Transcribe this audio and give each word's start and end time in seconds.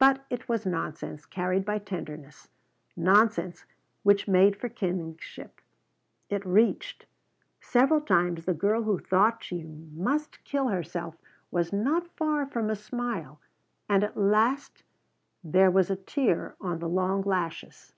But 0.00 0.24
it 0.30 0.48
was 0.48 0.66
nonsense 0.66 1.24
carried 1.24 1.64
by 1.64 1.78
tenderness. 1.78 2.48
Nonsense 2.96 3.66
which 4.02 4.26
made 4.26 4.56
for 4.56 4.68
kinship. 4.68 5.60
It 6.28 6.44
reached. 6.44 7.06
Several 7.60 8.00
times 8.00 8.46
the 8.46 8.52
girl 8.52 8.82
who 8.82 8.98
thought 8.98 9.44
she 9.44 9.62
must 9.62 10.42
kill 10.42 10.66
herself 10.70 11.16
was 11.52 11.72
not 11.72 12.08
far 12.16 12.46
from 12.46 12.68
a 12.68 12.74
smile 12.74 13.38
and 13.88 14.02
at 14.02 14.16
last 14.16 14.82
there 15.44 15.70
was 15.70 15.88
a 15.88 15.94
tear 15.94 16.56
on 16.60 16.80
the 16.80 16.88
long 16.88 17.22
lashes. 17.22 17.92